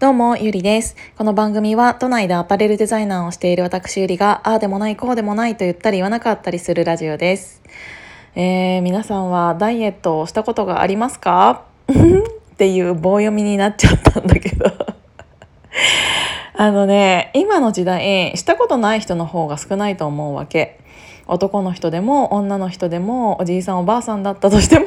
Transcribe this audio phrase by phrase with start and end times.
[0.00, 0.96] どうも、ゆりです。
[1.18, 7.60] この番組は都内でアパレルデザイナーをしている私ゆりが、ああでもない、こうでもないと言ったり言わなかったりするラジオです。
[8.34, 11.64] えー、皆さんはダイエットをしたことがありますか？
[11.92, 14.64] っていう棒読みになっちゃったんだけど
[16.56, 20.79] あのね、今の時代、したことない人の方が少ないと思うわけ。
[21.26, 24.86] 男の人でも女の人でもおじいさんおばあさんだったとしても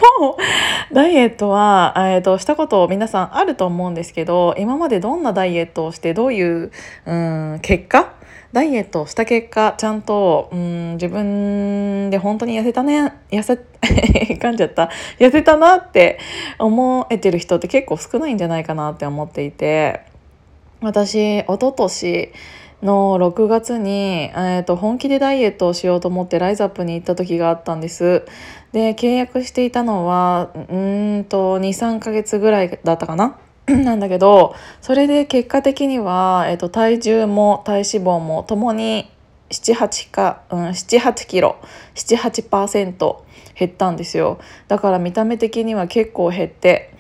[0.92, 6.72] ダイエットは、えーと、したこと皆さんあると思うんですけど今までどんなダイエットをしてどういう、
[7.06, 8.14] うん、結果
[8.52, 13.54] ダイエットをした結果ちゃんと、うん、自分で本当に痩せたね痩せ
[14.38, 16.20] 噛んじゃった痩せたなって
[16.60, 20.02] 思えてる人って結構少ないんじゃないかなって思っていて
[20.82, 22.32] 私一昨年
[22.84, 28.26] の6月に、えーと、本気でダイエットをしようと思ってライズアップに行った時があったんです。
[28.74, 33.38] で契約していたのはうんと23ヶ月ぐらいだったかな？
[33.68, 39.10] なんだけどそれで結果的には、えーと、体重も体脂肪もともに
[39.52, 41.56] 78か、うん、78キロ
[41.96, 43.16] 78%
[43.56, 46.93] 減ったんですよだから見た目的には結構減って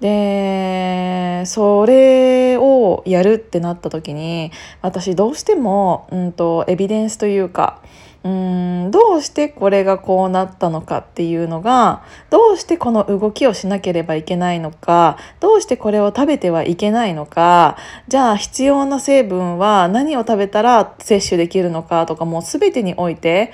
[0.00, 4.52] でそれをやるってなった時に
[4.82, 7.80] 私どうしても、うんと、エビデンスというか
[8.26, 17.76] うんどうしてこれがこうなったのかっていうのがどうしてこの動きをしなければいけないのかどうしてこれを食べてはいけないのか
[18.08, 23.52] じゃあ必要な成分は何を食べたら摂取できるのかとかもう全てにおいて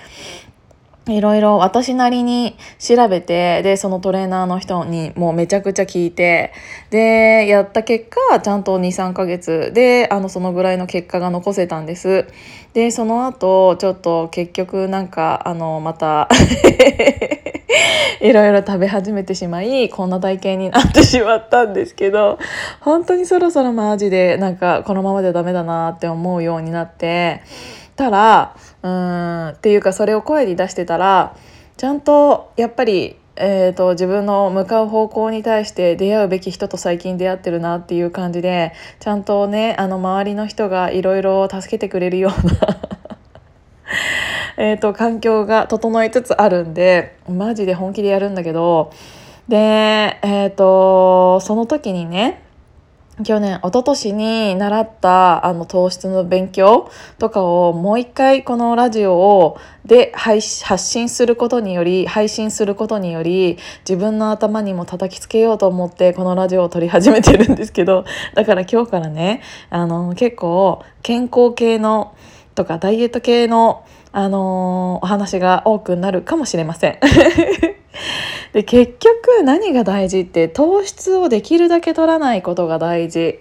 [1.07, 6.53] いろいろ私なりに調べて、で、そのトレーナーの人にもうめちゃくちゃ聞いて、
[6.91, 12.27] で、やった結果、ちゃんと2、3ヶ月で、あの、そのぐらいの結果が残せたんです。
[12.73, 16.29] で、その後、ちょっと結局なんか、あの、また
[18.21, 22.39] いろいろ食べ始めてしまい、こんな体型になってしまったんですけど、
[22.81, 27.43] 本当にそろそろマジで、なんか、このままではダメだなって思うようになって、
[27.97, 31.37] たらうんっていうかそれを声に出してたら
[31.77, 42.53] ちゃんとやっぱりえーと、自分の向かう方向に対して出会うべき人と最近出会ってるなっていう感じでちゃんとねあの周りの人がいろいろ助けてくれるような
[44.73, 48.93] えと環境が整いつつあるんでマジで本気でやるんだけど
[49.49, 49.57] で
[50.23, 52.43] えっ、ー、とその時にね
[53.23, 60.41] 去年一昨年に習ったあの糖質の勉強とかをもう一回このラジオをで発
[60.79, 72.13] 信することにより配信することにより自分の頭にも叩きつけようと思ってこのラジオを撮り始めてるんですけど だから今日からねあの結構健康系の
[72.55, 76.99] とかダイエット系の、あのお話が多くなるかもしれません。
[78.53, 83.41] で結局何が大事って糖質をできるだけ取らないことが大事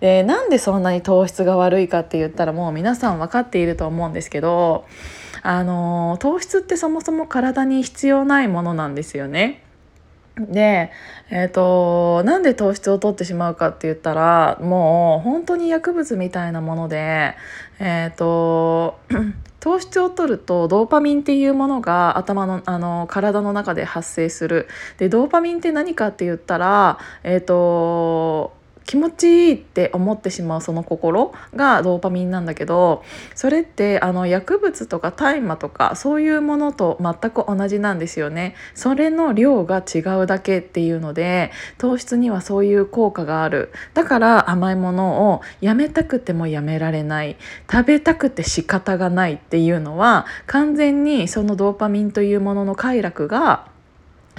[0.00, 4.84] でなんでそんなに糖質が悪いかって言ったらもう皆さん分かっていると思うんですけど
[5.42, 9.62] あの糖質ってそもそも体に必要ないものなんですよね。
[10.38, 10.92] で、
[11.30, 17.34] えーと、なんで糖質を取ってしまうかって言ったらもう本当に薬物みたいなもので、
[17.80, 18.98] えーと
[19.68, 24.66] 糖質を取るとドーパミンっていうものが頭のあの体の中で発生する。
[24.96, 28.57] でドーパミンって何かって言ったらえっ、ー、と
[28.88, 33.04] 気持ちいいって思ってしまうその心がドーパミンなんだけど
[33.34, 38.54] それってあの薬物とか大麻とかそういうものと全く同じなんですよね。
[38.74, 43.72] それの量が違うだけっていうので糖質にはそういう効果がある。
[43.92, 47.36] だから甘いものをやめたくてもやめられない。
[47.70, 53.66] 食べたくて仕方がないっていうのは完全にそのドーパミンというものの快楽が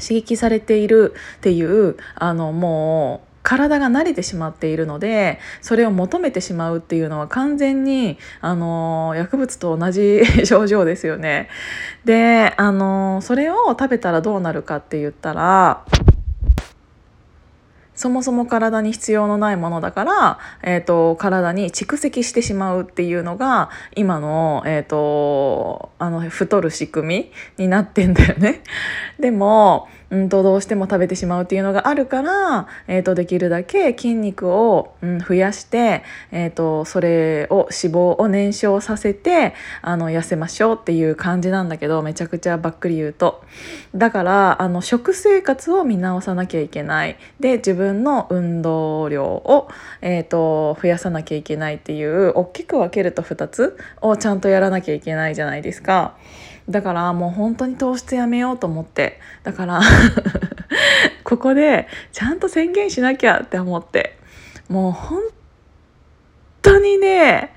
[0.02, 11.50] 刺激されているっていうあのもう体が慣れてしまっているのでそれを求めてしまうっていうのは完全にあの薬物と同じ 症状ですよね。
[12.06, 15.82] であのそれを食べたらどうなるかって言ったら
[17.96, 28.62] そもそも体に必要のないものだから、えーと、体に蓄積してしまうっていうのが今の,、えーと、あの太る仕組みになってんだよね。
[29.20, 43.44] でもうんとどうしても食べてしまうっていうのがあるから、えーと、できるだけ筋肉を、うん、増やして、えーと、それを脂肪を燃焼させてあの痩せましょうっていう感じなんだけどめちゃくちゃばっくり言うと
[43.96, 49.70] だからあの食生活を見直さなきゃいけないで自分の運動量を、
[50.02, 56.16] えーと増やさなきゃいけないっていう大きく分けると2つをちゃんとやらなきゃいけないじゃないですか。
[56.70, 59.82] だからもう本当に糖質やめようと思ってだから
[61.24, 64.18] ここでちゃんと宣言しなきゃって思って
[64.70, 65.22] もう本
[66.62, 67.54] 当にね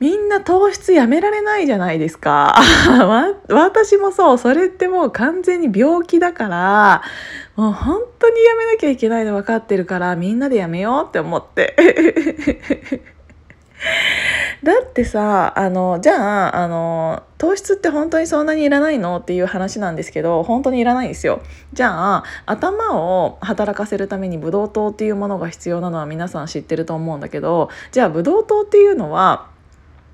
[0.00, 2.54] みんな糖質やめられないじゃないですか。
[3.50, 7.02] 私もそう、それってもう完全に病気だから、
[7.56, 11.74] もう本当にやめなきゃいけないの分かってるから、みんなでやめようって思って。
[14.62, 21.40] だってさあのじゃああの糖質って本当にそんなにいらないのっていう話なんですけど本当にいらないんですよ。
[21.72, 29.46] じゃあ頭を働かせるためにブドウ糖っていうものが必要なのは皆さん知ってると思うんだけどじゃあブドウ糖っていうのは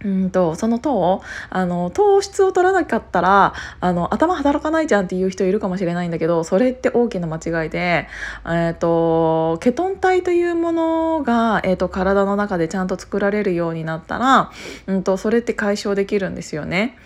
[0.05, 8.07] うんとその糖あの糖質を取らなかったらあの頭働かないじゃんっていう人いるかもしれないんだけどそれって大きな間違いで、
[8.45, 14.51] えーと、ケトン体というものが、えーと、体の中でちゃんと作られるようになったら、
[14.87, 16.97] うんとそれって解消できるんですよね。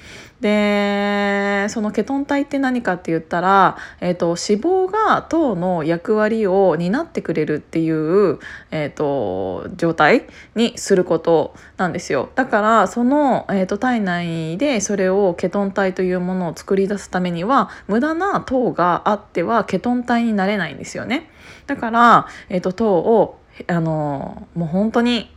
[0.40, 8.38] でそのケトン体って何かって言ったら、えーと、脂肪が糖の役割を担ってくれるっていう、
[8.70, 21.30] えーと、状態にすることなんですよだからその、えーと、体内でそれをケトン体というものを作り出すためには無駄な糖があってはケトン体になれないんですよね。
[21.66, 25.34] だから、えー、と糖をあのもう本当に、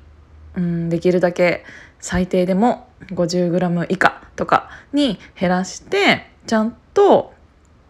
[0.55, 1.63] うん、できるだけ
[1.99, 7.33] 最低でも 50g 以下とかに減らしてちゃんと,、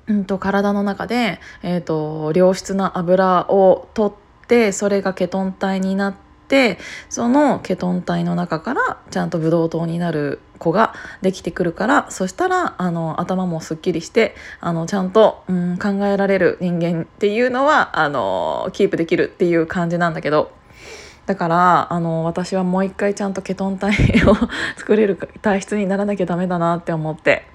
[0.08, 6.31] うんと、体の中で、えーと、良質な油を取ってそれがケトン体になって
[7.10, 20.52] そのケトン体の中からちゃんとブドウ糖になる子ができてくるからそしたらあの頭もすっきりしてあのちゃんと、うん、考えられる人間っていうのはあのキープできるっていう感じなんだけど。
[21.28, 23.94] だからあの私はもう一回ちゃんとケトン体
[24.26, 24.36] を
[24.76, 27.46] 作れる体質にならなきゃダメだなって思って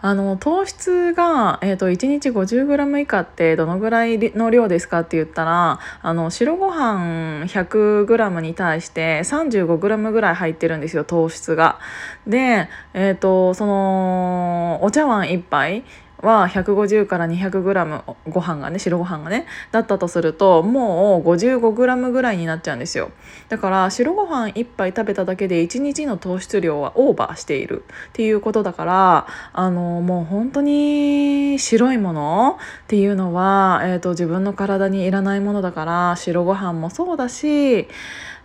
[0.00, 11.80] あの糖質が、えーと、1日 50g 以下ってどのぐらいの量ですかって言ったらあの白ご飯 100g に対して 35g ぐらい入ってるんですよ糖質が。
[12.26, 15.82] で、えーと、そのお茶碗1杯
[16.20, 23.10] は150から 200g ご飯がね白ご飯がねだったとするともう 55g ぐらいになっちゃうんですよ。
[23.48, 37.88] だから白ご飯1杯食べただけで1日の糖質量はオーバーしているっていうことだからあのもう本当に白いものっていうのは、えーと、自分の体にいらないものだから白ご飯もそうだし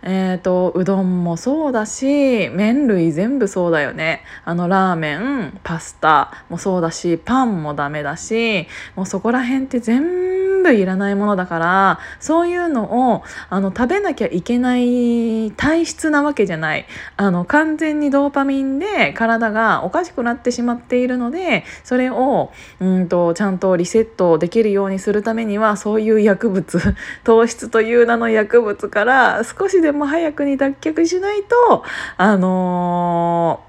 [0.06, 4.22] えーと、うどんもそうだし麺類全部そうだよね。
[4.44, 8.66] あのラーメンパスタもそうだしパンもダメだし
[8.96, 16.86] もうそこら辺って全部いらないものだからそういうのをあの食べなきゃいけない体質なわけじゃない。
[17.16, 26.80] あの完全にドーパミンで体がおかしくなってしまっているのでそれをうんとちゃんとリセットできるようにするためにはそういう薬物
[27.24, 31.84] 糖質という名の薬物から少しでも早くに脱却しないと
[32.16, 33.60] あの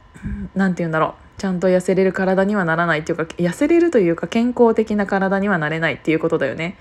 [0.55, 1.24] 何、ー、て言うんだろう。
[1.37, 6.77] ちゃんと痩せれる体にはならないっていうか痩せれるというか健康的な体にはなれないっていうことだよね。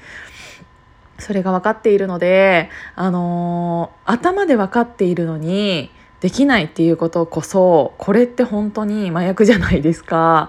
[1.19, 5.91] それが分かっているので、あのー、頭で分かっているのに
[6.21, 10.49] できないっていうことこそこれって本当に麻薬じゃないですか。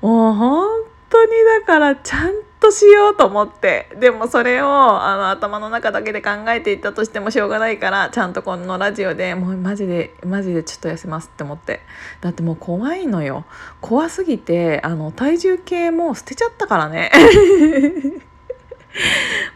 [0.00, 0.68] もう本
[1.08, 3.88] 当にだからちゃんとしようと思って。
[3.98, 11.80] でもそれをあの頭の中だけで考えていったとしてもしょうがないからちゃんとこのラジオでもうマジでマジでちょっと痩せますって思って。
[12.20, 13.44] だってもう怖いのよ。
[13.80, 17.10] 怖すぎてあの体重計も捨てちゃったからね。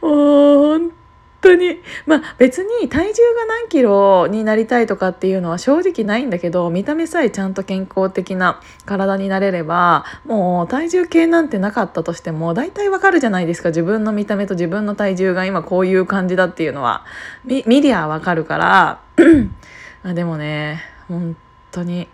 [0.02, 0.92] もう本
[1.40, 1.80] 当に。
[2.06, 13.70] まあ別に体重が何キロになりたいとかっていうのは正直ないんだけど見た目さえちゃんと健康的な体になれればもう体重計なんてなかったとしても大体わかるじゃないですか。
[13.70, 17.04] 自分の見た目と自分の体重が今こういう感じだっていうのは。
[17.44, 19.00] 見りゃわかるから。
[20.04, 21.36] あでもね本
[21.70, 22.08] 当に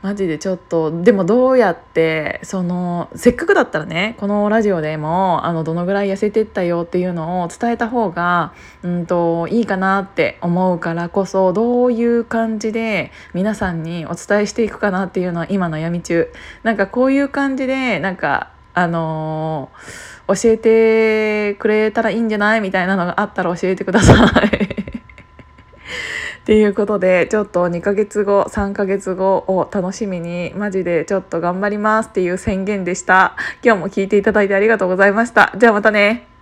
[0.00, 8.52] マジでちょっとでもどうやってそのせっかくだったらねこのラジオでもあのどのぐらい痩せてったよっていうのを伝えた方が
[8.84, 16.32] うんといいかなって思うからこそどういう感じで皆さんにお伝えしていくかなっていうのは今悩み中。
[16.62, 22.60] なんかこういう感じでなんかあのー、教えてくれたらいいんじゃない？
[22.60, 24.14] みたいなのがあったら教えてくださ
[24.44, 24.87] い。
[26.48, 33.36] っていうことでちょっと2ヶ月後3ヶ月後を楽しみにマジでちょっと頑張りますっていう宣言でした。
[33.62, 35.52] 今日も聞いていただいてありがとうございました。
[35.58, 36.37] じゃあまたね。